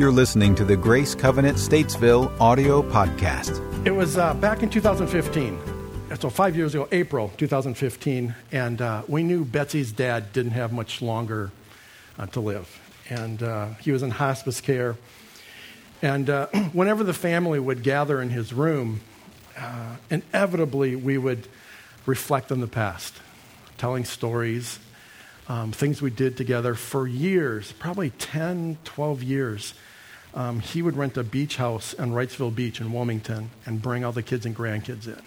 [0.00, 3.86] You're listening to the Grace Covenant Statesville audio podcast.
[3.86, 5.60] It was uh, back in 2015.
[6.18, 11.02] So, five years ago, April 2015, and uh, we knew Betsy's dad didn't have much
[11.02, 11.50] longer
[12.18, 12.80] uh, to live.
[13.10, 14.96] And uh, he was in hospice care.
[16.00, 19.02] And uh, whenever the family would gather in his room,
[19.58, 21.46] uh, inevitably we would
[22.06, 23.20] reflect on the past,
[23.76, 24.78] telling stories,
[25.46, 29.74] um, things we did together for years, probably 10, 12 years.
[30.34, 34.12] Um, he would rent a beach house on Wrightsville Beach in Wilmington and bring all
[34.12, 35.20] the kids and grandkids in.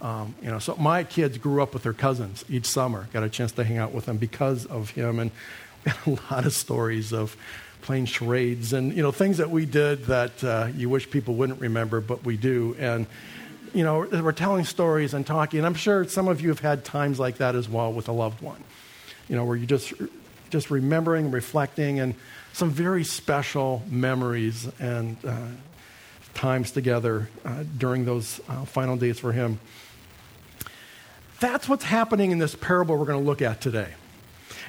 [0.00, 3.08] Um, you know, so my kids grew up with their cousins each summer.
[3.12, 5.30] Got a chance to hang out with them because of him, and
[6.06, 7.36] a lot of stories of
[7.80, 11.60] playing charades and you know things that we did that uh, you wish people wouldn't
[11.60, 12.76] remember, but we do.
[12.78, 13.06] And
[13.74, 15.58] you know, we're telling stories and talking.
[15.58, 18.12] And I'm sure some of you have had times like that as well with a
[18.12, 18.62] loved one
[19.28, 19.92] you know, where you just
[20.50, 22.14] just remembering, reflecting, and
[22.52, 25.36] some very special memories and uh,
[26.34, 29.60] times together uh, during those uh, final days for him.
[31.40, 33.88] That's what's happening in this parable we're going to look at today.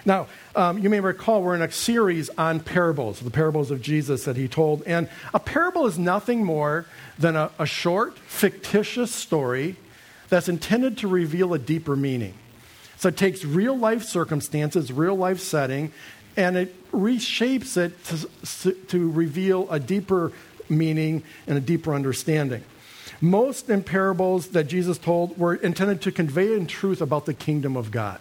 [0.05, 4.25] Now, um, you may recall we're in a series on parables, the parables of Jesus
[4.25, 4.83] that he told.
[4.83, 6.85] And a parable is nothing more
[7.17, 9.75] than a, a short, fictitious story
[10.29, 12.33] that's intended to reveal a deeper meaning.
[12.99, 15.93] So it takes real life circumstances, real life setting,
[16.35, 20.33] and it reshapes it to, to reveal a deeper
[20.67, 22.61] meaning and a deeper understanding.
[23.21, 27.77] Most in parables that Jesus told were intended to convey in truth about the kingdom
[27.77, 28.19] of God.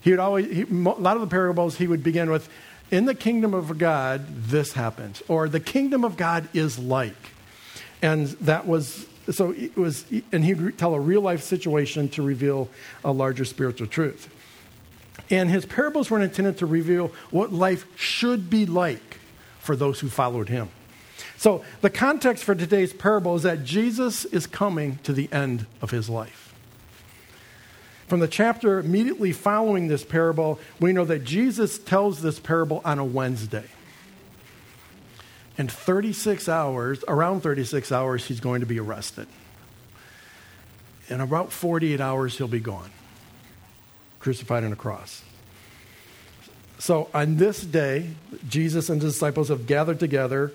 [0.00, 2.48] He would always, he, a lot of the parables he would begin with,
[2.90, 7.30] in the kingdom of God, this happens, or the kingdom of God is like.
[8.02, 12.68] And that was so it was, and he'd tell a real life situation to reveal
[13.04, 14.28] a larger spiritual truth.
[15.30, 19.18] And his parables were intended to reveal what life should be like
[19.60, 20.68] for those who followed him.
[21.36, 25.90] So the context for today's parable is that Jesus is coming to the end of
[25.90, 26.54] his life.
[28.08, 32.98] From the chapter immediately following this parable, we know that Jesus tells this parable on
[32.98, 33.64] a Wednesday
[35.58, 39.26] in 36 hours, around 36 hours, he's going to be arrested.
[41.08, 42.90] In about 48 hours, he'll be gone,
[44.20, 45.22] crucified on a cross.
[46.78, 48.10] So on this day,
[48.48, 50.52] Jesus and his disciples have gathered together,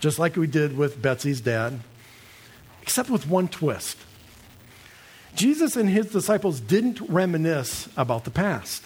[0.00, 1.80] just like we did with Betsy's dad,
[2.82, 3.96] except with one twist.
[5.34, 8.84] Jesus and his disciples didn't reminisce about the past.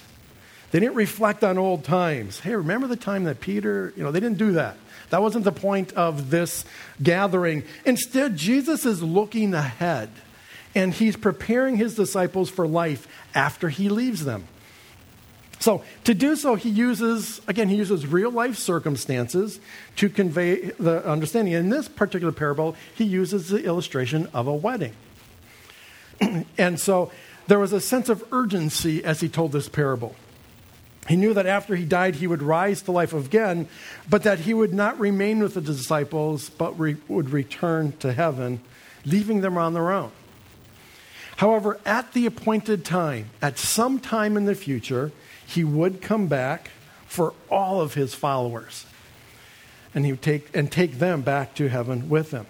[0.71, 2.41] They didn't reflect on old times.
[2.41, 4.77] Hey, remember the time that Peter, you know, they didn't do that.
[5.11, 6.65] That wasn't the point of this
[7.03, 7.65] gathering.
[7.85, 10.11] Instead, Jesus is looking ahead
[10.75, 14.47] and he's preparing his disciples for life after he leaves them.
[15.59, 19.59] So, to do so, he uses, again, he uses real life circumstances
[19.97, 21.55] to convey the understanding.
[21.55, 24.93] In this particular parable, he uses the illustration of a wedding.
[26.59, 27.11] and so,
[27.47, 30.15] there was a sense of urgency as he told this parable.
[31.09, 33.69] He knew that after he died, he would rise to life again,
[34.09, 38.61] but that he would not remain with the disciples, but re- would return to heaven,
[39.05, 40.11] leaving them on their own.
[41.37, 45.13] However, at the appointed time, at some time in the future,
[45.47, 46.71] he would come back
[47.07, 48.87] for all of his followers.
[49.95, 52.47] And he would take and take them back to heaven with him.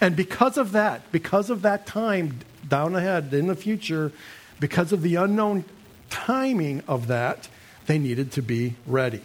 [0.00, 4.12] And because of that, because of that time down ahead in the future,
[4.60, 5.64] because of the unknown
[6.10, 7.48] timing of that,
[7.86, 9.20] they needed to be ready.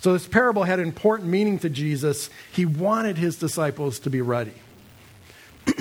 [0.00, 2.28] So, this parable had important meaning to Jesus.
[2.52, 4.54] He wanted his disciples to be ready.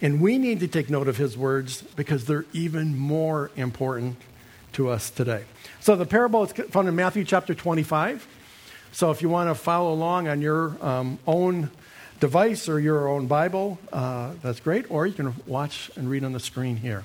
[0.00, 4.16] and we need to take note of his words because they're even more important
[4.72, 5.44] to us today.
[5.80, 8.26] So, the parable is found in Matthew chapter 25.
[8.92, 11.70] So, if you want to follow along on your um, own
[12.18, 14.90] device or your own Bible, uh, that's great.
[14.90, 17.04] Or you can watch and read on the screen here.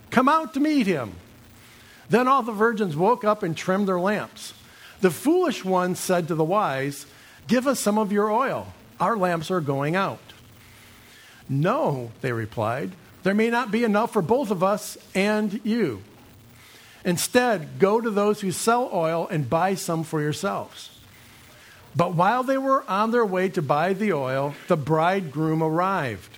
[0.11, 1.13] Come out to meet him.
[2.09, 4.53] Then all the virgins woke up and trimmed their lamps.
[4.99, 7.05] The foolish ones said to the wise,
[7.47, 8.73] Give us some of your oil.
[8.99, 10.19] Our lamps are going out.
[11.49, 12.91] No, they replied.
[13.23, 16.01] There may not be enough for both of us and you.
[17.03, 20.99] Instead, go to those who sell oil and buy some for yourselves.
[21.95, 26.37] But while they were on their way to buy the oil, the bridegroom arrived.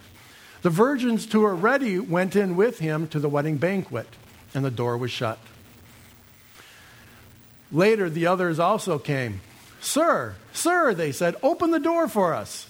[0.63, 4.07] The virgins who were ready went in with him to the wedding banquet,
[4.55, 5.37] and the door was shut.
[7.69, 9.41] Later, the others also came.
[9.81, 12.65] Sir, sir, they said, open the door for us.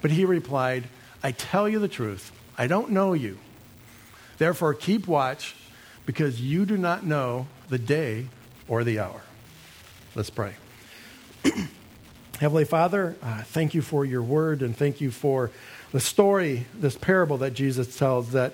[0.00, 0.84] But he replied,
[1.20, 3.38] I tell you the truth, I don't know you.
[4.38, 5.56] Therefore, keep watch,
[6.04, 8.26] because you do not know the day
[8.68, 9.22] or the hour.
[10.14, 10.54] Let's pray.
[12.38, 15.50] Heavenly Father, uh, thank you for your word and thank you for
[15.96, 18.52] the story, this parable that Jesus tells that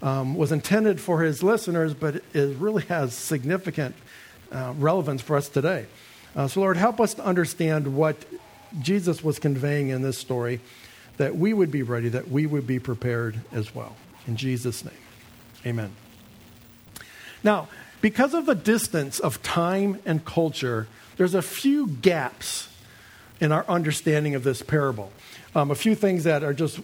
[0.00, 3.96] um, was intended for his listeners, but it really has significant
[4.52, 5.86] uh, relevance for us today.
[6.36, 8.24] Uh, so, Lord, help us to understand what
[8.80, 10.60] Jesus was conveying in this story,
[11.16, 13.96] that we would be ready, that we would be prepared as well.
[14.28, 14.94] In Jesus' name,
[15.66, 15.90] amen.
[17.42, 17.66] Now,
[18.02, 20.86] because of the distance of time and culture,
[21.16, 22.68] there's a few gaps
[23.40, 25.10] in our understanding of this parable.
[25.56, 26.80] Um, a few things that are just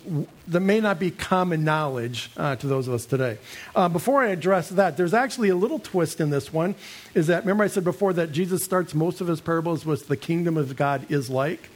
[0.47, 3.39] that may not be common knowledge uh, to those of us today.
[3.75, 6.77] Uh, before I address that, there's actually a little twist in this one.
[7.13, 10.17] Is that remember I said before that Jesus starts most of his parables with the
[10.17, 11.69] kingdom of God is like.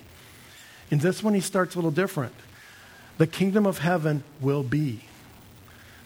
[0.90, 2.34] In this one, he starts a little different.
[3.18, 5.00] The kingdom of heaven will be.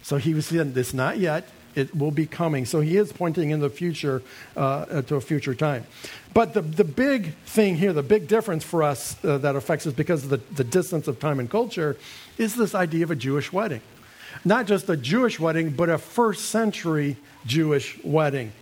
[0.02, 1.48] So he was saying, "This not yet
[1.78, 2.66] it will be coming.
[2.66, 4.22] So he is pointing in the future
[4.56, 5.86] uh, to a future time.
[6.34, 9.94] But the, the big thing here, the big difference for us uh, that affects us
[9.94, 11.96] because of the, the distance of time and culture,
[12.36, 13.80] is this idea of a Jewish wedding.
[14.44, 17.16] Not just a Jewish wedding, but a first century
[17.46, 18.52] Jewish wedding.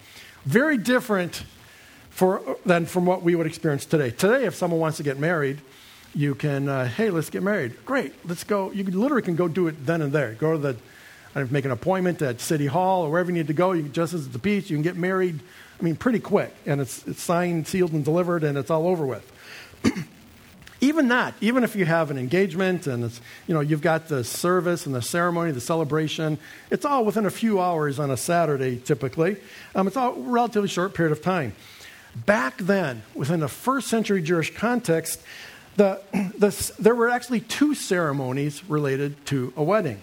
[0.44, 1.42] Very different
[2.10, 4.10] for, than from what we would experience today.
[4.10, 5.58] Today, if someone wants to get married,
[6.14, 7.84] you can, uh, hey, let's get married.
[7.84, 8.70] Great, let's go.
[8.70, 10.32] You literally can go do it then and there.
[10.34, 10.76] Go to the
[11.44, 13.72] make an appointment at City Hall or wherever you need to go.
[13.72, 15.40] You can, just as the beach, you can get married,
[15.78, 16.54] I mean, pretty quick.
[16.64, 19.32] And it's, it's signed, sealed, and delivered, and it's all over with.
[20.80, 24.24] even that, even if you have an engagement and it's, you know, you've got the
[24.24, 26.38] service and the ceremony, the celebration,
[26.70, 29.36] it's all within a few hours on a Saturday typically.
[29.74, 31.54] Um, it's all a relatively short period of time.
[32.14, 35.20] Back then, within the first century Jewish context,
[35.76, 36.00] the,
[36.38, 40.00] the, there were actually two ceremonies related to a wedding.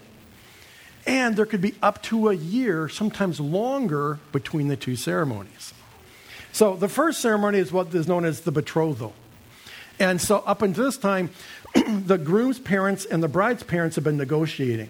[1.06, 5.74] And there could be up to a year, sometimes longer, between the two ceremonies.
[6.52, 9.12] So the first ceremony is what is known as the betrothal.
[9.98, 11.30] And so up until this time,
[11.74, 14.88] the groom's parents and the bride's parents have been negotiating.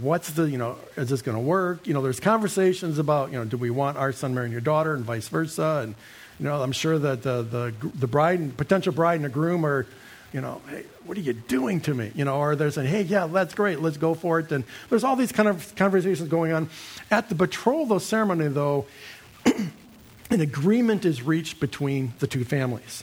[0.00, 1.86] What's the, you know, is this going to work?
[1.86, 4.94] You know, there's conversations about, you know, do we want our son marrying your daughter
[4.94, 5.80] and vice versa?
[5.82, 5.94] And,
[6.38, 9.66] you know, I'm sure that the, the, the bride and potential bride and the groom
[9.66, 9.86] are
[10.32, 12.12] you know, hey, what are you doing to me?
[12.14, 14.52] You know, or they're saying, hey, yeah, that's great, let's go for it.
[14.52, 16.70] And there's all these kind of conversations going on.
[17.10, 18.86] At the betrothal ceremony, though,
[19.44, 23.02] an agreement is reached between the two families.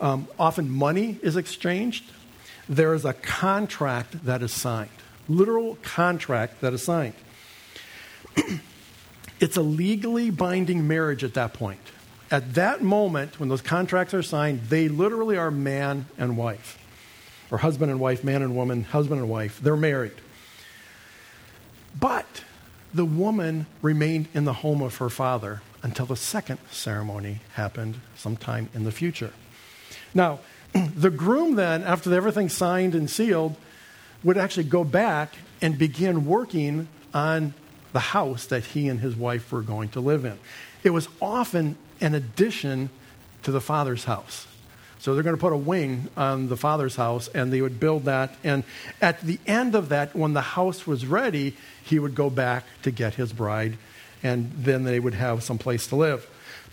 [0.00, 2.04] Um, often money is exchanged.
[2.68, 4.90] There is a contract that is signed,
[5.28, 7.14] literal contract that is signed.
[9.40, 11.80] it's a legally binding marriage at that point
[12.30, 16.78] at that moment, when those contracts are signed, they literally are man and wife,
[17.50, 19.60] or husband and wife, man and woman, husband and wife.
[19.60, 20.12] They're married.
[21.98, 22.44] But
[22.92, 28.68] the woman remained in the home of her father until the second ceremony happened sometime
[28.74, 29.32] in the future.
[30.14, 30.40] Now,
[30.72, 33.56] the groom then, after everything's signed and sealed,
[34.22, 37.54] would actually go back and begin working on
[37.92, 40.38] the house that he and his wife were going to live in.
[40.82, 42.90] It was often an addition
[43.42, 44.46] to the father's house.
[45.00, 48.04] So they're going to put a wing on the father's house, and they would build
[48.04, 48.34] that.
[48.42, 48.64] And
[49.00, 52.90] at the end of that, when the house was ready, he would go back to
[52.90, 53.78] get his bride,
[54.22, 56.28] and then they would have some place to live.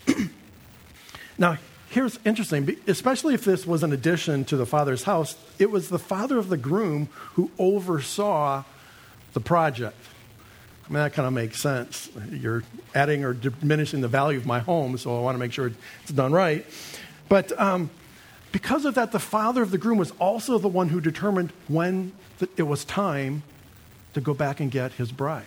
[1.38, 1.58] now,
[1.90, 6.00] here's interesting, especially if this was an addition to the father's house, it was the
[6.00, 8.64] father of the groom who oversaw
[9.34, 9.98] the project.
[10.86, 12.10] I mean, that kind of makes sense.
[12.30, 12.63] You're
[12.94, 15.72] adding or diminishing the value of my home, so I want to make sure
[16.04, 16.65] it's done right.
[17.27, 17.89] But um,
[18.51, 22.13] because of that, the father of the groom was also the one who determined when
[22.56, 23.42] it was time
[24.13, 25.46] to go back and get his bride.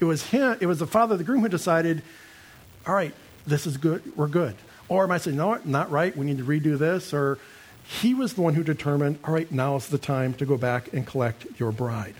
[0.00, 2.02] It was him, it was the father of the groom who decided,
[2.86, 3.14] all right,
[3.46, 4.56] this is good, we're good.
[4.88, 7.14] Or am I saying, no, not right, we need to redo this?
[7.14, 7.38] Or
[7.84, 10.92] he was the one who determined, all right, now is the time to go back
[10.92, 12.14] and collect your bride.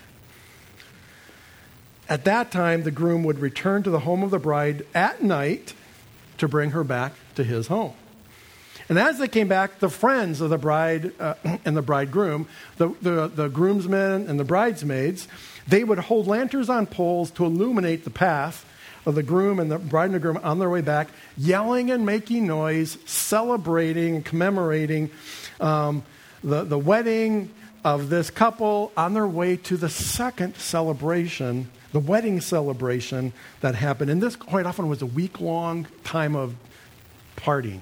[2.11, 5.75] At that time, the groom would return to the home of the bride at night
[6.38, 7.95] to bring her back to his home.
[8.88, 12.49] And as they came back, the friends of the bride uh, and the bridegroom,
[12.79, 15.29] the, the, the groomsmen and the bridesmaids,
[15.69, 18.67] they would hold lanterns on poles to illuminate the path
[19.07, 22.05] of the groom and the bride and the groom on their way back, yelling and
[22.05, 25.11] making noise, celebrating, and commemorating
[25.61, 26.02] um,
[26.43, 27.50] the, the wedding
[27.85, 34.11] of this couple on their way to the second celebration, the wedding celebration that happened.
[34.11, 36.54] And this quite often was a week long time of
[37.37, 37.80] partying.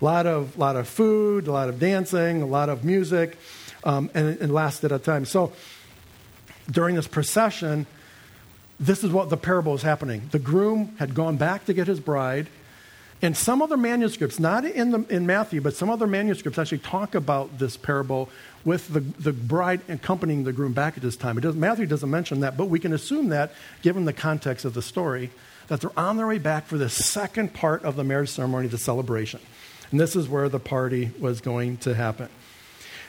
[0.00, 3.38] A lot of, lot of food, a lot of dancing, a lot of music,
[3.84, 5.24] um, and it lasted a time.
[5.24, 5.52] So
[6.70, 7.86] during this procession,
[8.80, 10.28] this is what the parable is happening.
[10.32, 12.48] The groom had gone back to get his bride.
[13.22, 17.14] And some other manuscripts, not in, the, in Matthew, but some other manuscripts actually talk
[17.14, 18.28] about this parable
[18.64, 21.38] with the, the bride accompanying the groom back at this time.
[21.38, 24.82] Does, Matthew doesn't mention that, but we can assume that, given the context of the
[24.82, 25.30] story,
[25.68, 28.76] that they're on their way back for the second part of the marriage ceremony, the
[28.76, 29.40] celebration.
[29.92, 32.28] And this is where the party was going to happen.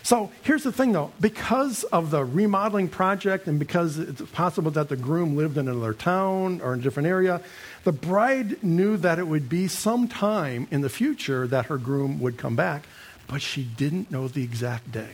[0.03, 4.89] So here's the thing though because of the remodeling project and because it's possible that
[4.89, 7.41] the groom lived in another town or in a different area,
[7.85, 12.19] the bride knew that it would be some time in the future that her groom
[12.19, 12.83] would come back,
[13.27, 15.11] but she didn't know the exact day.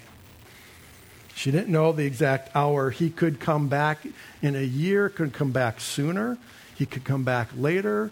[1.36, 2.89] She didn't know the exact hour.
[2.89, 4.00] He could come back
[4.41, 6.38] in a year, could come back sooner,
[6.75, 8.10] he could come back later.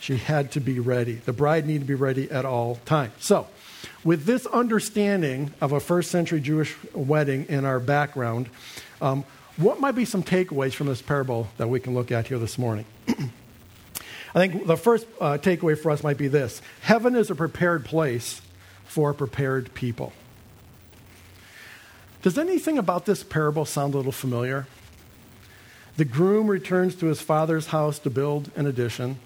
[0.00, 1.14] She had to be ready.
[1.14, 3.12] The bride needed to be ready at all times.
[3.18, 3.46] So,
[4.04, 8.48] with this understanding of a first century Jewish wedding in our background,
[9.00, 9.24] um,
[9.56, 12.58] what might be some takeaways from this parable that we can look at here this
[12.58, 12.84] morning?
[13.08, 17.84] I think the first uh, takeaway for us might be this Heaven is a prepared
[17.84, 18.40] place
[18.84, 20.12] for prepared people.
[22.22, 24.66] Does anything about this parable sound a little familiar?
[25.96, 29.18] The groom returns to his father's house to build an addition.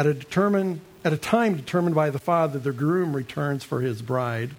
[0.00, 4.00] At a determined at a time determined by the Father, the groom returns for his
[4.00, 4.52] bride.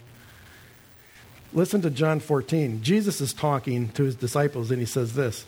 [1.51, 2.83] Listen to John 14.
[2.83, 5.48] Jesus is talking to his disciples, and he says this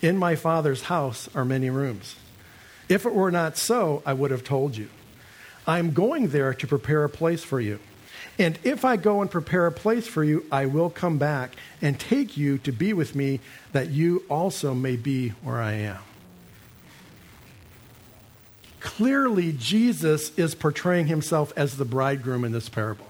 [0.00, 2.14] In my Father's house are many rooms.
[2.88, 4.88] If it were not so, I would have told you.
[5.66, 7.80] I am going there to prepare a place for you.
[8.38, 11.98] And if I go and prepare a place for you, I will come back and
[11.98, 13.40] take you to be with me,
[13.72, 15.98] that you also may be where I am.
[18.82, 23.06] Clearly, Jesus is portraying himself as the bridegroom in this parable.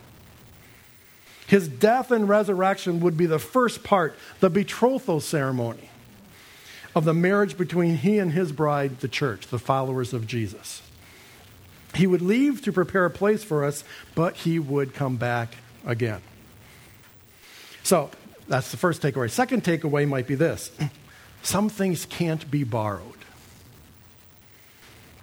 [1.47, 5.91] His death and resurrection would be the first part, the betrothal ceremony
[6.95, 10.83] of the marriage between he and his bride, the church, the followers of Jesus.
[11.95, 13.83] He would leave to prepare a place for us,
[14.15, 16.21] but he would come back again.
[17.83, 18.11] So
[18.47, 19.31] that's the first takeaway.
[19.31, 20.71] Second takeaway might be this
[21.43, 23.22] some things can't be borrowed.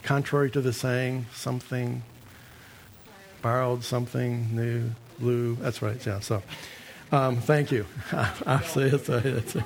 [0.03, 2.03] Contrary to the saying, something
[3.41, 5.55] borrowed, something new, blue.
[5.55, 6.19] That's right, yeah.
[6.19, 6.41] So
[7.11, 7.85] um, thank you.
[8.13, 9.63] Obviously, it's a, it's a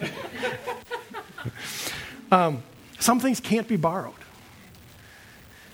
[2.31, 2.63] um,
[2.99, 4.13] some things can't be borrowed.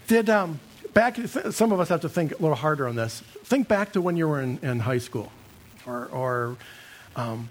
[0.07, 0.59] Did um,
[0.93, 1.17] back?
[1.17, 3.21] Some of us have to think a little harder on this.
[3.43, 5.31] Think back to when you were in, in high school,
[5.85, 6.57] or, or
[7.15, 7.49] um,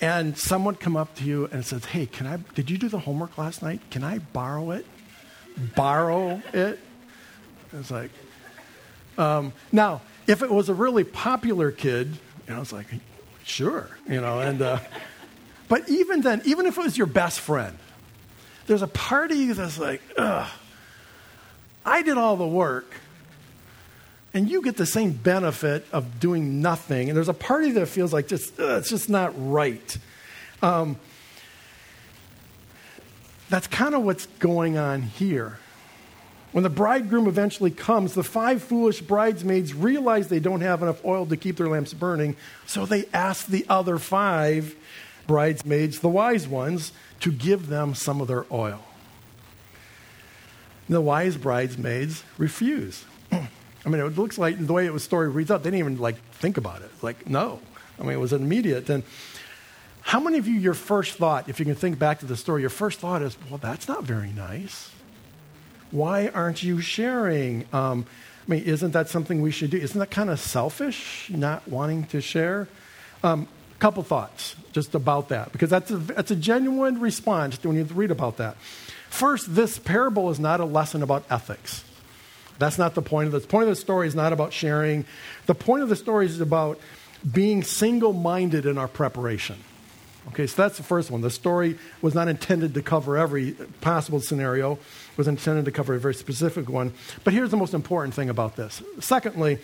[0.00, 2.36] and someone come up to you and says, "Hey, can I?
[2.54, 3.80] Did you do the homework last night?
[3.90, 4.86] Can I borrow it?"
[5.74, 6.78] Borrow it.
[7.72, 8.10] It's like,
[9.16, 12.86] um, now, if it was a really popular kid, you know, it's like,
[13.44, 14.78] sure, you know, and, uh,
[15.68, 17.76] but even then, even if it was your best friend,
[18.66, 20.48] there's a party that's like, ugh,
[21.84, 22.94] I did all the work,
[24.34, 27.08] and you get the same benefit of doing nothing.
[27.08, 29.96] And there's a party that feels like just, ugh, it's just not right.
[30.62, 30.96] Um,
[33.48, 35.58] that's kind of what's going on here.
[36.52, 41.26] When the bridegroom eventually comes, the five foolish bridesmaids realize they don't have enough oil
[41.26, 42.36] to keep their lamps burning,
[42.66, 44.74] so they ask the other five
[45.26, 48.82] bridesmaids, the wise ones, to give them some of their oil.
[50.88, 53.04] The wise bridesmaids refuse.
[53.32, 56.16] I mean, it looks like the way the story reads out, they didn't even like
[56.32, 56.90] think about it.
[57.02, 57.60] Like, no.
[58.00, 58.88] I mean, it was immediate.
[58.88, 59.02] And
[60.08, 62.62] how many of you, your first thought, if you can think back to the story,
[62.62, 64.90] your first thought is, well, that's not very nice.
[65.90, 67.66] Why aren't you sharing?
[67.74, 68.06] Um,
[68.46, 69.76] I mean, isn't that something we should do?
[69.76, 72.68] Isn't that kind of selfish, not wanting to share?
[73.22, 73.48] A um,
[73.80, 78.10] couple thoughts just about that, because that's a, that's a genuine response when you read
[78.10, 78.56] about that.
[79.10, 81.84] First, this parable is not a lesson about ethics.
[82.58, 83.42] That's not the point of this.
[83.42, 85.04] The point of the story is not about sharing.
[85.44, 86.80] The point of the story is about
[87.30, 89.58] being single minded in our preparation.
[90.28, 91.20] Okay, so that's the first one.
[91.20, 95.94] The story was not intended to cover every possible scenario, it was intended to cover
[95.94, 96.92] a very specific one.
[97.24, 98.82] But here's the most important thing about this.
[99.00, 99.58] Secondly,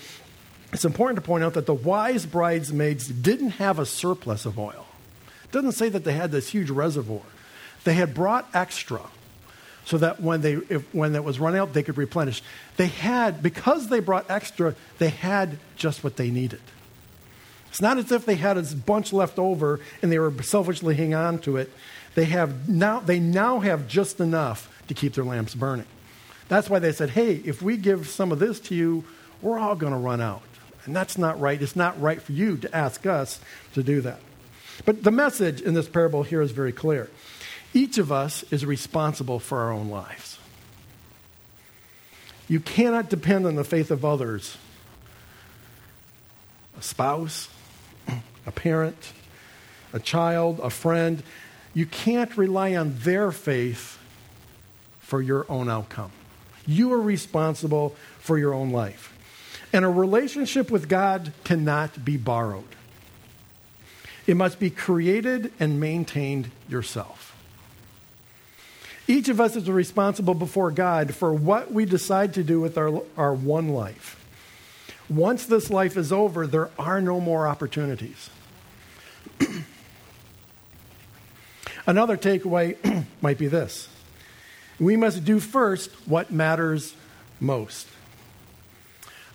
[0.72, 4.86] it's important to point out that the wise bridesmaids didn't have a surplus of oil.
[5.44, 7.22] It doesn't say that they had this huge reservoir.
[7.84, 9.02] They had brought extra,
[9.84, 12.42] so that when, they, if, when it was run out, they could replenish.
[12.78, 16.62] They had, because they brought extra, they had just what they needed.
[17.74, 21.14] It's not as if they had a bunch left over and they were selfishly hanging
[21.14, 21.72] on to it.
[22.14, 25.88] They, have now, they now have just enough to keep their lamps burning.
[26.46, 29.02] That's why they said, hey, if we give some of this to you,
[29.42, 30.44] we're all going to run out.
[30.84, 31.60] And that's not right.
[31.60, 33.40] It's not right for you to ask us
[33.72, 34.20] to do that.
[34.84, 37.10] But the message in this parable here is very clear.
[37.72, 40.38] Each of us is responsible for our own lives.
[42.46, 44.58] You cannot depend on the faith of others
[46.78, 47.48] a spouse,
[48.46, 49.12] a parent,
[49.92, 51.22] a child, a friend.
[51.72, 53.98] You can't rely on their faith
[55.00, 56.12] for your own outcome.
[56.66, 59.12] You are responsible for your own life.
[59.72, 62.64] And a relationship with God cannot be borrowed.
[64.26, 67.36] It must be created and maintained yourself.
[69.06, 73.02] Each of us is responsible before God for what we decide to do with our,
[73.18, 74.23] our one life.
[75.14, 78.30] Once this life is over, there are no more opportunities.
[81.86, 83.88] Another takeaway might be this
[84.80, 86.94] we must do first what matters
[87.38, 87.86] most.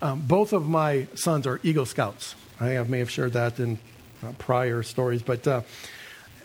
[0.02, 2.34] Um, both of my sons are Eagle Scouts.
[2.60, 3.78] I may have shared that in
[4.22, 5.62] uh, prior stories, but uh,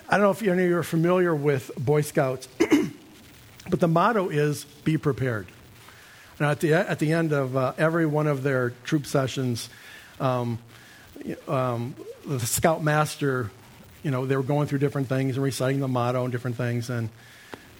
[0.08, 2.48] I don't know if any of you are familiar with Boy Scouts,
[3.70, 5.48] but the motto is be prepared.
[6.40, 9.70] Now, at the, at the end of uh, every one of their troop sessions,
[10.20, 10.60] um,
[11.48, 13.52] um, the scout master,
[14.04, 16.90] you know, they were going through different things and reciting the motto and different things,
[16.90, 17.10] and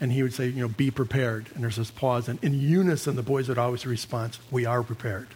[0.02, 1.48] and he would say, you know, be prepared.
[1.54, 5.28] And there's this pause, and in unison, the boys would always respond, "We are prepared."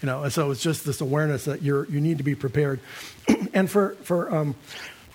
[0.00, 2.80] You know, and so it's just this awareness that you're you need to be prepared.
[3.54, 4.54] and for for um,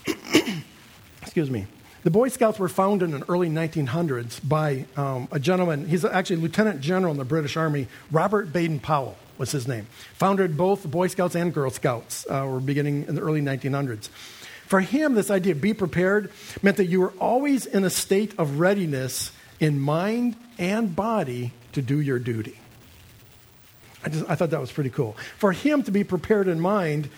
[1.21, 1.67] excuse me,
[2.07, 5.85] the Boy Scouts were founded in the early 1900s by um, a gentleman.
[5.89, 7.89] He's actually Lieutenant General in the British Army.
[8.13, 9.87] Robert Baden Powell was his name.
[10.13, 12.25] Founded both the Boy Scouts and Girl Scouts.
[12.29, 14.07] Uh, were beginning in the early 1900s.
[14.67, 18.33] For him, this idea of be prepared meant that you were always in a state
[18.37, 22.57] of readiness in mind and body to do your duty.
[24.05, 25.13] I, just, I thought that was pretty cool.
[25.37, 27.09] For him to be prepared in mind,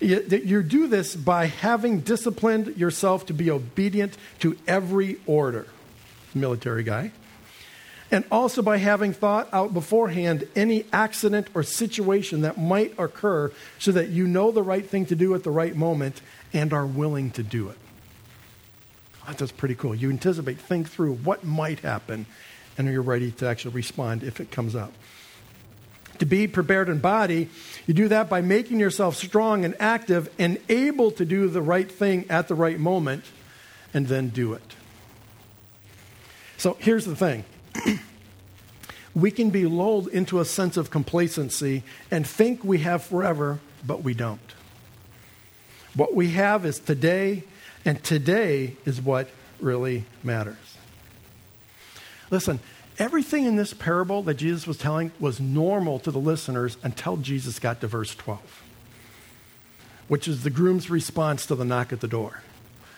[0.00, 5.66] you, you do this by having disciplined yourself to be obedient to every order.
[6.34, 7.12] Military guy.
[8.10, 13.90] And also by having thought out beforehand any accident or situation that might occur so
[13.92, 16.20] that you know the right thing to do at the right moment
[16.52, 17.78] and are willing to do it.
[19.26, 19.94] That's pretty cool.
[19.94, 22.26] You anticipate, think through what might happen,
[22.78, 24.92] and you're ready to actually respond if it comes up.
[26.18, 27.48] To be prepared in body,
[27.86, 31.90] you do that by making yourself strong and active and able to do the right
[31.90, 33.24] thing at the right moment,
[33.92, 34.74] and then do it.
[36.56, 37.44] So here's the thing
[39.14, 44.02] we can be lulled into a sense of complacency and think we have forever, but
[44.02, 44.40] we don't.
[45.94, 47.44] What we have is today,
[47.84, 49.28] and today is what
[49.60, 50.56] really matters.
[52.30, 52.60] Listen,
[52.98, 57.58] everything in this parable that Jesus was telling was normal to the listeners until Jesus
[57.58, 58.62] got to verse 12,
[60.08, 62.42] which is the groom's response to the knock at the door.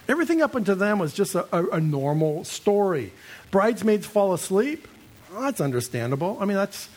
[0.08, 3.12] Everything up until then was just a, a, a normal story.
[3.50, 4.88] Bridesmaids fall asleep.
[5.30, 6.38] Well, that's understandable.
[6.40, 6.88] I mean, that's,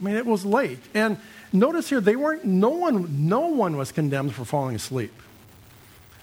[0.00, 0.78] I mean, it was late.
[0.94, 1.18] And
[1.52, 5.12] Notice here, they weren't, no one, no one was condemned for falling asleep.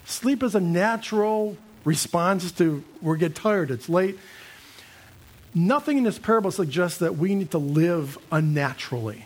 [0.04, 4.18] Sleep is a natural response to we get tired, it's late.
[5.58, 9.24] Nothing in this parable suggests that we need to live unnaturally,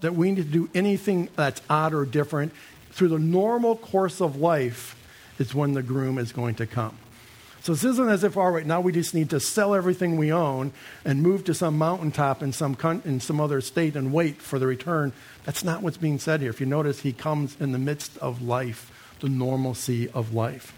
[0.00, 2.54] that we need to do anything that's odd or different.
[2.92, 4.96] Through the normal course of life
[5.38, 6.96] is when the groom is going to come.
[7.60, 10.32] So this isn't as if, all right, now we just need to sell everything we
[10.32, 10.72] own
[11.04, 14.66] and move to some mountaintop in some, in some other state and wait for the
[14.66, 15.12] return.
[15.44, 16.48] That's not what's being said here.
[16.48, 20.72] If you notice, he comes in the midst of life, the normalcy of life.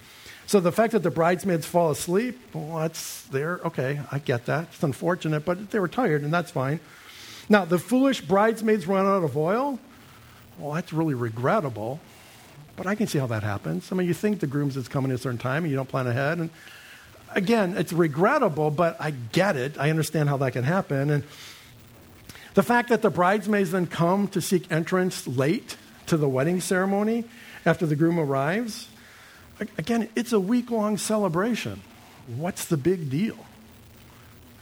[0.49, 3.61] So the fact that the bridesmaids fall asleep, well, that's there.
[3.67, 4.69] Okay, I get that.
[4.73, 6.81] It's unfortunate, but they were tired, and that's fine.
[7.51, 9.79] Now, the foolish bridesmaids run out of oil.
[10.59, 12.01] Well, that's really regrettable,
[12.77, 13.93] but I can see how that happens.
[13.93, 15.89] I mean, you think the groom's is coming at a certain time, and you don't
[15.89, 16.49] plan ahead, and
[17.35, 19.77] again, it's regrettable, but I get it.
[19.79, 21.11] I understand how that can happen.
[21.11, 21.25] And
[22.55, 27.25] the fact that the bridesmaids then come to seek entrance late to the wedding ceremony
[27.67, 28.89] after the groom arrives,
[29.77, 31.83] again, it's a week long celebration.
[32.37, 33.37] What's the big deal?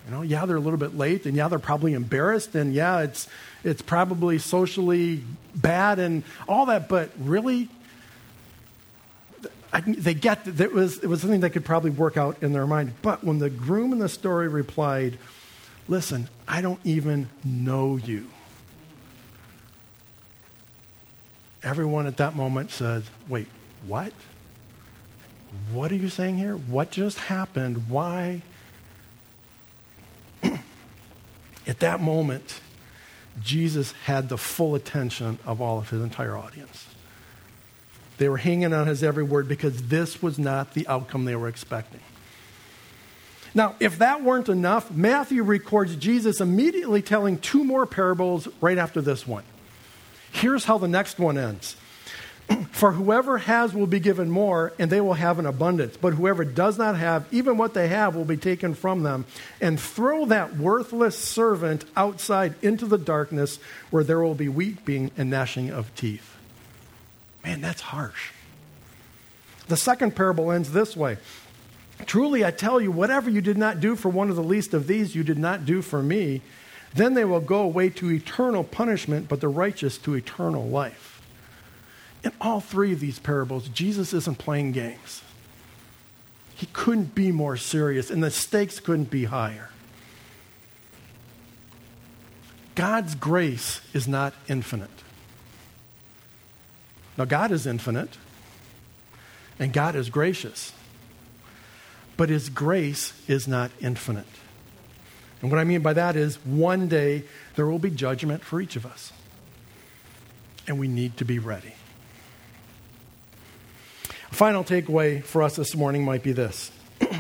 [0.07, 3.01] You know, yeah, they're a little bit late, and yeah, they're probably embarrassed, and yeah,
[3.01, 3.29] it's,
[3.65, 7.69] it's probably socially bad and all that, but really,
[9.73, 12.53] I, they get that it was, it was something they could probably work out in
[12.53, 12.95] their mind.
[13.03, 15.19] But when the groom in the story replied,
[15.89, 18.29] Listen, I don't even know you.
[21.63, 23.49] Everyone at that moment said, Wait,
[23.87, 24.13] what?
[25.73, 26.55] What are you saying here?
[26.55, 27.89] What just happened?
[27.89, 28.43] Why?
[30.43, 32.61] at that moment,
[33.43, 36.87] Jesus had the full attention of all of his entire audience.
[38.19, 41.49] They were hanging on his every word because this was not the outcome they were
[41.49, 42.01] expecting.
[43.55, 49.01] Now, if that weren't enough, Matthew records Jesus immediately telling two more parables right after
[49.01, 49.45] this one.
[50.33, 51.77] Here's how the next one ends
[52.73, 55.97] For whoever has will be given more, and they will have an abundance.
[55.97, 59.25] But whoever does not have, even what they have will be taken from them.
[59.61, 63.59] And throw that worthless servant outside into the darkness
[63.91, 66.37] where there will be weeping and gnashing of teeth.
[67.45, 68.33] Man, that's harsh.
[69.69, 71.19] The second parable ends this way
[72.05, 74.87] Truly, I tell you, whatever you did not do for one of the least of
[74.87, 76.43] these, you did not do for me.
[76.95, 81.16] Then they will go away to eternal punishment, but the righteous to eternal life.
[82.25, 85.23] In all three of these parables, Jesus isn't playing games.
[86.55, 89.71] He couldn't be more serious, and the stakes couldn't be higher.
[92.75, 94.91] God's grace is not infinite.
[97.17, 98.17] Now, God is infinite,
[99.59, 100.73] and God is gracious,
[102.17, 104.27] but His grace is not infinite.
[105.41, 107.25] And what I mean by that is one day
[107.55, 109.13] there will be judgment for each of us,
[110.67, 111.75] and we need to be ready.
[114.31, 116.71] Final takeaway for us this morning might be this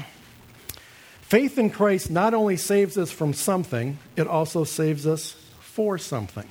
[1.23, 6.47] Faith in Christ not only saves us from something, it also saves us for something.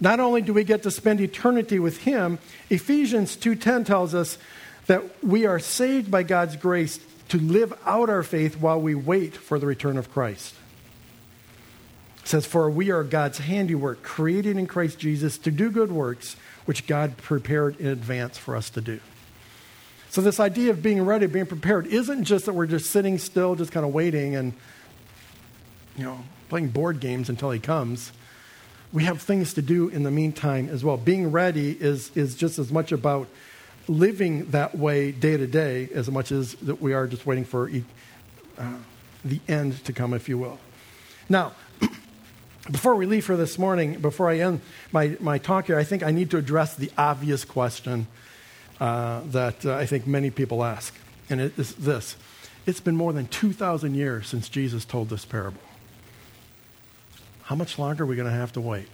[0.00, 2.38] Not only do we get to spend eternity with him,
[2.70, 4.38] Ephesians 2:10 tells us
[4.86, 9.34] that we are saved by God's grace to live out our faith while we wait
[9.36, 10.54] for the return of Christ.
[12.24, 16.36] It says for we are God's handiwork created in Christ Jesus to do good works
[16.64, 19.00] which God prepared in advance for us to do.
[20.08, 23.56] So, this idea of being ready, being prepared, isn't just that we're just sitting still,
[23.56, 24.54] just kind of waiting and,
[25.98, 28.10] you know, playing board games until he comes.
[28.90, 30.96] We have things to do in the meantime as well.
[30.96, 33.28] Being ready is, is just as much about
[33.86, 37.70] living that way day to day as much as that we are just waiting for
[38.56, 38.72] uh,
[39.24, 40.58] the end to come, if you will.
[41.28, 41.52] Now,
[42.70, 46.02] before we leave for this morning, before I end my, my talk here, I think
[46.02, 48.06] I need to address the obvious question
[48.80, 50.94] uh, that uh, I think many people ask.
[51.28, 52.16] And it is this
[52.66, 55.60] It's been more than 2,000 years since Jesus told this parable.
[57.42, 58.88] How much longer are we going to have to wait?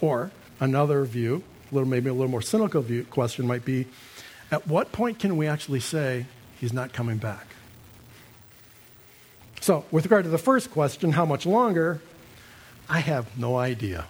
[0.00, 3.86] Or another view, a little, maybe a little more cynical view, question might be
[4.50, 6.26] at what point can we actually say
[6.60, 7.46] he's not coming back?
[9.60, 12.00] So, with regard to the first question, how much longer?
[12.88, 14.06] I have no idea.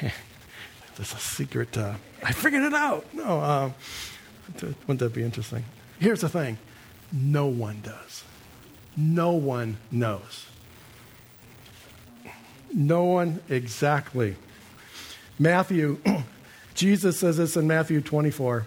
[0.96, 1.76] There's a secret.
[1.76, 3.06] Uh, I figured it out.
[3.14, 3.70] No, uh,
[4.60, 5.64] wouldn't that be interesting?
[5.98, 6.58] Here's the thing
[7.12, 8.24] no one does.
[8.96, 10.46] No one knows.
[12.72, 14.36] No one exactly.
[15.38, 15.98] Matthew,
[16.74, 18.66] Jesus says this in Matthew 24.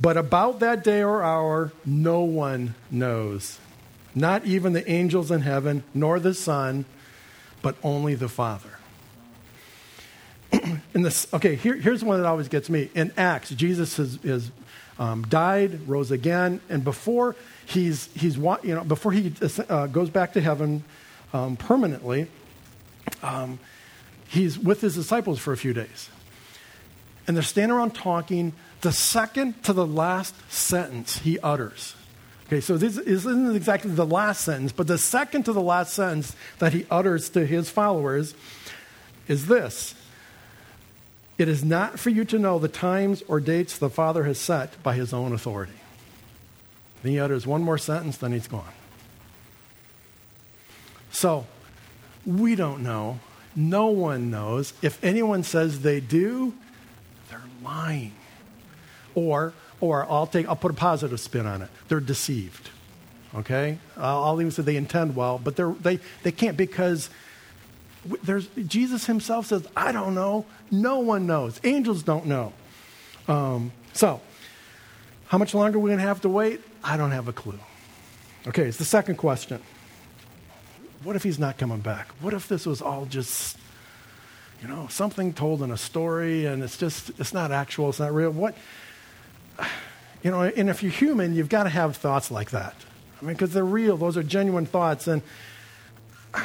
[0.00, 3.58] But about that day or hour, no one knows.
[4.14, 6.84] Not even the angels in heaven, nor the Son,
[7.62, 8.70] but only the Father.
[10.94, 12.90] in this, okay, here, here's one that always gets me.
[12.94, 14.50] In Acts, Jesus has,
[14.98, 17.34] um, died, rose again, and before
[17.66, 19.32] he's, he's you know, before he
[19.68, 20.84] uh, goes back to heaven
[21.32, 22.26] um, permanently,
[23.22, 23.58] um,
[24.28, 26.10] he's with his disciples for a few days.
[27.26, 28.52] And they're standing around talking.
[28.80, 31.94] The second to the last sentence he utters
[32.50, 36.34] Okay, so this isn't exactly the last sentence, but the second to the last sentence
[36.58, 38.34] that he utters to his followers
[39.28, 39.94] is this
[41.38, 44.82] It is not for you to know the times or dates the Father has set
[44.82, 45.74] by his own authority.
[47.04, 48.64] Then he utters one more sentence, then he's gone.
[51.12, 51.46] So,
[52.26, 53.20] we don't know.
[53.54, 54.72] No one knows.
[54.82, 56.52] If anyone says they do,
[57.28, 58.14] they're lying.
[59.14, 61.70] Or or I'll, take, I'll put a positive spin on it.
[61.88, 62.70] They're deceived.
[63.34, 63.78] Okay?
[63.96, 67.10] I'll, even say they intend well, but they're, they, they can't because
[68.22, 70.46] there's, Jesus himself says, I don't know.
[70.70, 71.60] No one knows.
[71.64, 72.52] Angels don't know.
[73.28, 74.20] Um, so,
[75.28, 76.60] how much longer are we going to have to wait?
[76.82, 77.58] I don't have a clue.
[78.48, 79.60] Okay, it's the second question.
[81.04, 82.08] What if he's not coming back?
[82.20, 83.56] What if this was all just
[84.62, 88.12] You know, something told in a story and it's just, it's not actual, it's not
[88.14, 88.30] real.
[88.30, 88.54] What,
[90.22, 92.74] you know, and if you're human, you've got to have thoughts like that.
[93.20, 95.06] I mean, because they're real, those are genuine thoughts.
[95.06, 95.22] And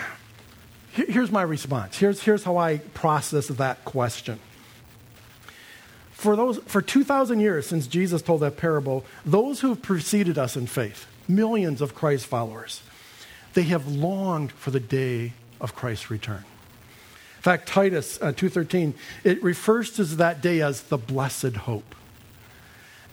[0.92, 1.98] here's my response.
[1.98, 4.40] Here's, here's how I process that question.
[6.12, 10.56] For, those, for 2,000 years since Jesus told that parable, those who have preceded us
[10.56, 12.82] in faith, millions of Christ followers,
[13.54, 16.44] they have longed for the day of Christ's return.
[17.38, 21.96] In fact, Titus uh, 2.13, it refers to that day as the blessed hope.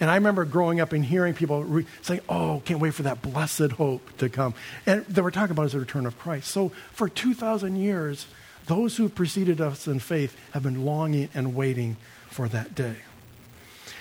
[0.02, 3.22] And I remember growing up and hearing people re- saying, Oh, can't wait for that
[3.22, 4.52] blessed hope to come.
[4.84, 6.50] And they were talking about is the return of Christ.
[6.50, 8.26] So for 2,000 years,
[8.66, 12.96] those who preceded us in faith have been longing and waiting for that day.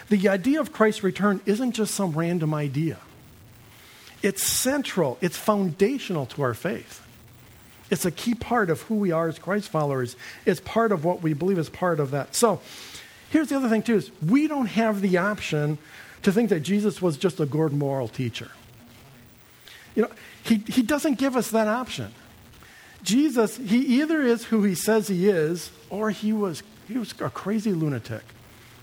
[0.10, 2.98] The idea of Christ's return isn't just some random idea,
[4.24, 7.06] it's central, it's foundational to our faith.
[7.92, 10.16] It's a key part of who we are as Christ followers.
[10.46, 12.34] It's part of what we believe is part of that.
[12.34, 12.62] So,
[13.32, 15.78] Here's the other thing, too, is we don't have the option
[16.24, 18.52] to think that Jesus was just a good moral teacher.
[19.96, 20.10] You know,
[20.44, 22.12] he, he doesn't give us that option.
[23.04, 27.30] Jesus, he either is who he says he is, or he was, he was a
[27.30, 28.24] crazy lunatic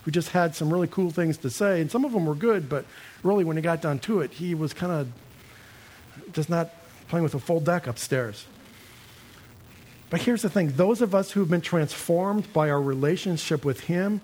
[0.05, 1.83] who just had some really cool things to say.
[1.83, 2.87] And some of them were good, but
[3.23, 6.71] really, when he got down to it, he was kind of just not
[7.09, 8.47] playing with a full deck upstairs.
[10.11, 14.21] But here's the thing those of us who've been transformed by our relationship with Him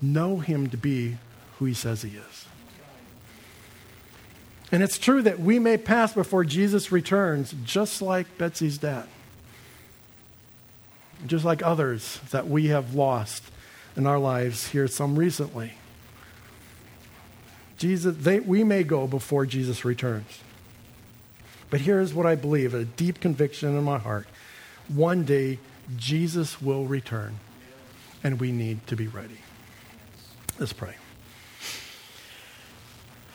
[0.00, 1.16] know Him to be
[1.58, 2.46] who He says He is.
[4.70, 9.06] And it's true that we may pass before Jesus returns, just like Betsy's dad,
[11.26, 13.44] just like others that we have lost
[13.96, 15.72] in our lives here, some recently.
[17.76, 20.40] Jesus, they, we may go before Jesus returns.
[21.68, 24.26] But here's what I believe a deep conviction in my heart
[24.94, 25.58] one day
[25.96, 27.38] Jesus will return,
[28.22, 29.38] and we need to be ready.
[30.58, 30.94] Let's pray.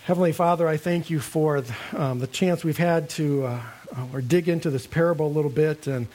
[0.03, 3.61] Heavenly Father, I thank you for um, the chance we've had to uh,
[4.13, 6.07] or dig into this parable a little bit and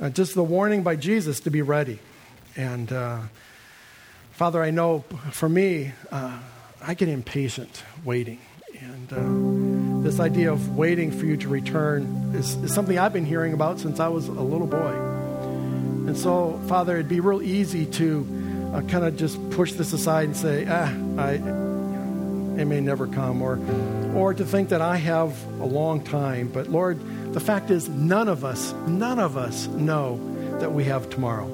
[0.00, 1.98] uh, just the warning by Jesus to be ready.
[2.56, 3.20] And uh,
[4.32, 6.38] Father, I know for me, uh,
[6.80, 8.38] I get impatient waiting.
[8.84, 13.24] And uh, this idea of waiting for you to return is, is something I've been
[13.24, 14.94] hearing about since I was a little boy.
[16.06, 20.24] And so, Father, it'd be real easy to uh, kind of just push this aside
[20.26, 21.32] and say, ah, I,
[22.60, 23.58] it may never come, or,
[24.14, 26.48] or to think that I have a long time.
[26.48, 27.00] But Lord,
[27.32, 30.20] the fact is, none of us, none of us know
[30.60, 31.46] that we have tomorrow.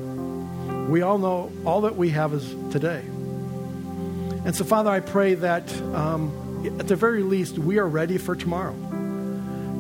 [0.89, 3.03] We all know all that we have is today.
[4.45, 6.33] And so, Father, I pray that um,
[6.65, 8.75] at the very least, we are ready for tomorrow.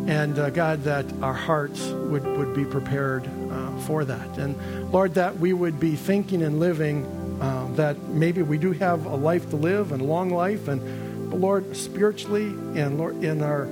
[0.06, 4.38] And uh, God, that our hearts would, would be prepared uh, for that.
[4.38, 4.56] And
[4.92, 7.04] Lord, that we would be thinking and living
[7.40, 10.68] uh, that maybe we do have a life to live and a long life.
[10.68, 12.46] And but Lord, spiritually
[12.80, 13.64] and Lord, in our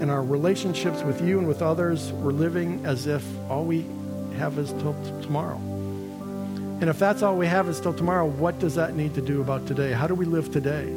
[0.00, 3.84] in our relationships with you and with others, we're living as if all we
[4.38, 5.56] have is till tomorrow.
[6.80, 9.40] And if that's all we have is till tomorrow, what does that need to do
[9.40, 9.92] about today?
[9.92, 10.92] How do we live today?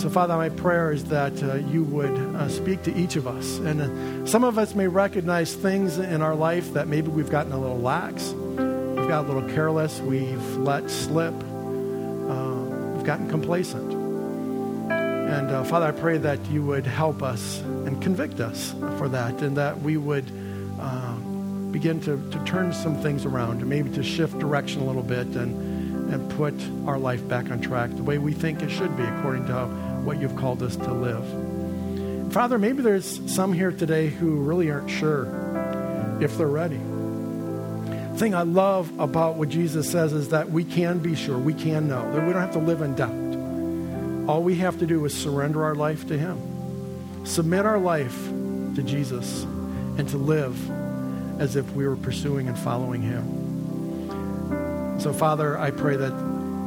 [0.00, 3.58] So, Father, my prayer is that uh, you would uh, speak to each of us.
[3.58, 7.52] And uh, some of us may recognize things in our life that maybe we've gotten
[7.52, 13.92] a little lax, we've got a little careless, we've let slip, uh, we've gotten complacent.
[14.90, 19.42] And uh, Father, I pray that you would help us and convict us for that,
[19.42, 20.24] and that we would
[20.80, 21.14] uh,
[21.72, 25.26] begin to, to turn some things around, and maybe to shift direction a little bit
[25.26, 26.54] and, and put
[26.88, 30.20] our life back on track the way we think it should be according to what
[30.20, 32.32] you've called us to live.
[32.32, 36.78] Father, maybe there's some here today who really aren't sure if they're ready.
[36.78, 41.54] The thing I love about what Jesus says is that we can be sure, we
[41.54, 44.28] can know, that we don't have to live in doubt.
[44.28, 48.18] All we have to do is surrender our life to Him, submit our life
[48.74, 49.44] to Jesus,
[49.96, 50.58] and to live
[51.40, 53.38] as if we were pursuing and following Him.
[54.98, 56.12] So, Father, I pray that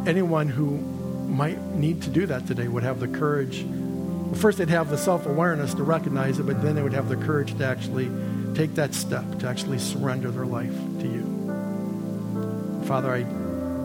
[0.08, 0.93] anyone who
[1.34, 3.64] might need to do that today would have the courage.
[3.64, 7.10] Well, first, they'd have the self awareness to recognize it, but then they would have
[7.10, 8.10] the courage to actually
[8.54, 12.84] take that step, to actually surrender their life to you.
[12.86, 13.24] Father, I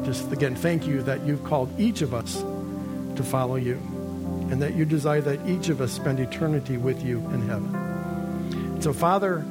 [0.04, 2.42] just again thank you that you've called each of us
[3.16, 3.74] to follow you
[4.50, 8.80] and that you desire that each of us spend eternity with you in heaven.
[8.80, 9.44] So, Father,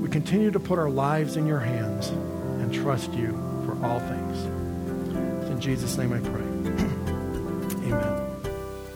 [0.00, 3.32] we continue to put our lives in your hands and trust you
[3.66, 4.44] for all things.
[5.50, 6.41] In Jesus' name I pray.